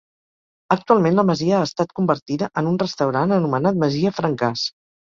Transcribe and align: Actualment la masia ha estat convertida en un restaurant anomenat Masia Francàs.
Actualment 0.75 1.19
la 1.19 1.25
masia 1.31 1.59
ha 1.59 1.67
estat 1.67 1.93
convertida 2.01 2.51
en 2.63 2.73
un 2.73 2.83
restaurant 2.87 3.39
anomenat 3.39 3.83
Masia 3.87 4.19
Francàs. 4.23 4.71